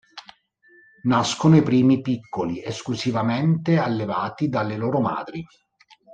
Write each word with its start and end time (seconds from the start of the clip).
Nascono 1.03 1.57
i 1.57 1.61
primi 1.61 2.01
piccoli, 2.01 2.63
esclusivamente 2.63 3.77
allevati 3.77 4.49
dalle 4.49 4.75
loro 4.75 4.99
madri. 4.99 5.45